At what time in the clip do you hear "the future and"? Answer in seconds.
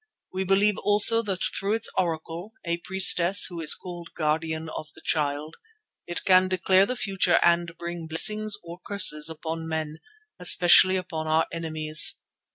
6.87-7.77